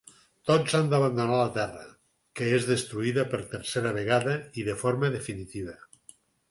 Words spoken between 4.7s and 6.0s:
de forma definitiva.